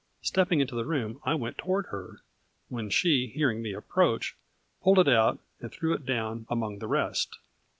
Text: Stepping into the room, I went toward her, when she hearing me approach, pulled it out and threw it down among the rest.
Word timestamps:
Stepping 0.23 0.59
into 0.59 0.73
the 0.73 0.83
room, 0.83 1.19
I 1.25 1.35
went 1.35 1.59
toward 1.59 1.85
her, 1.89 2.21
when 2.69 2.89
she 2.89 3.27
hearing 3.27 3.61
me 3.61 3.73
approach, 3.73 4.35
pulled 4.81 4.97
it 4.97 5.07
out 5.07 5.37
and 5.59 5.71
threw 5.71 5.93
it 5.93 6.07
down 6.07 6.47
among 6.49 6.79
the 6.79 6.87
rest. 6.87 7.37